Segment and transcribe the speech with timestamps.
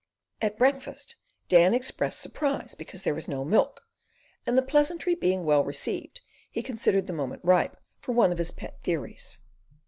[0.41, 1.15] At breakfast
[1.47, 3.81] Dan expressed surprise because there was no milk,
[4.47, 8.49] and the pleasantry being well received, he considered the moment ripe for one of his
[8.49, 9.37] pet theories.